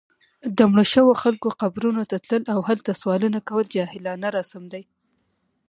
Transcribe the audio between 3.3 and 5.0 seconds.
کول جاهلانه رسم دی